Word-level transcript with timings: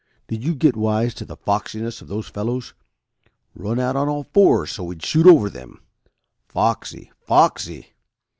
Did 0.29 0.43
you 0.43 0.55
get 0.55 0.75
wise 0.75 1.13
to 1.13 1.25
the 1.25 1.37
foxiness 1.37 2.01
of 2.01 2.07
those 2.07 2.27
fellows? 2.27 2.73
Run 3.53 3.77
out 3.79 3.95
on 3.95 4.09
all 4.09 4.23
fours 4.33 4.71
so 4.71 4.83
we'd 4.85 5.05
shoot 5.05 5.27
over 5.27 5.47
them. 5.47 5.79
Foxy, 6.49 7.11
foxy! 7.19 7.93